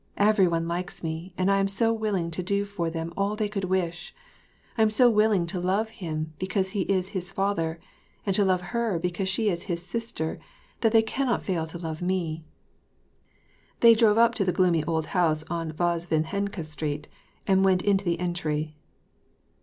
"Every 0.31 0.47
one 0.47 0.67
likes 0.67 1.03
me, 1.03 1.31
and 1.37 1.51
I 1.51 1.59
am 1.59 1.67
so 1.67 1.93
willing 1.93 2.31
to 2.31 2.41
do 2.41 2.65
for 2.65 2.89
them 2.89 3.13
all 3.15 3.35
they 3.35 3.47
coiUd 3.47 3.65
wish! 3.65 4.15
I 4.75 4.81
am 4.81 4.89
so 4.89 5.11
willing 5.11 5.45
to 5.45 5.59
love 5.59 5.89
him 6.01 6.33
because 6.39 6.71
he 6.71 6.81
is 6.91 7.09
his 7.09 7.31
father, 7.31 7.79
and 8.25 8.35
to 8.35 8.43
love 8.43 8.61
her 8.73 8.97
because 8.97 9.29
she 9.29 9.47
is 9.47 9.65
his 9.65 9.85
sister, 9.85 10.39
that 10.79 10.91
they 10.91 11.03
cannot 11.03 11.43
fail 11.45 11.67
to 11.67 11.77
love 11.77 12.01
me." 12.01 12.43
They 13.81 13.93
drove 13.93 14.17
up 14.17 14.33
to 14.41 14.43
the 14.43 14.51
gloomy 14.51 14.83
old 14.85 15.05
house 15.05 15.43
on 15.51 15.71
Vozdvizhenka 15.71 16.63
Street, 16.65 17.07
and 17.45 17.63
went 17.63 17.83
into 17.83 18.03
the 18.03 18.19
entry. 18.19 18.73